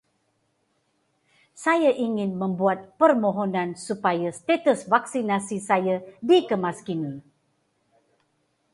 [1.65, 5.95] Saya ingin membuat permohonan supaya status vaksinasi saya
[6.29, 7.13] dikemaskini.